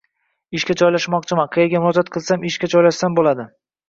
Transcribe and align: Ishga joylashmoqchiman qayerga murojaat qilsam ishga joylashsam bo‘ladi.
Ishga 0.59 0.75
joylashmoqchiman 0.81 1.51
qayerga 1.55 1.81
murojaat 1.83 2.09
qilsam 2.15 2.47
ishga 2.53 2.71
joylashsam 2.73 3.19
bo‘ladi. 3.21 3.47